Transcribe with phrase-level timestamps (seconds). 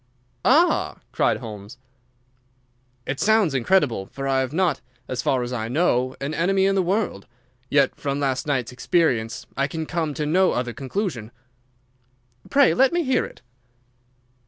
[0.43, 1.77] "Ah!" cried Holmes.
[3.05, 6.73] "It sounds incredible, for I have not, as far as I know, an enemy in
[6.73, 7.27] the world.
[7.69, 11.29] Yet from last night's experience I can come to no other conclusion."
[12.49, 13.43] "Pray let me hear it."